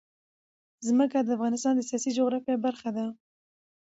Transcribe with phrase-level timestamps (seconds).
[0.87, 3.05] ځمکه د افغانستان د سیاسي جغرافیه برخه ده.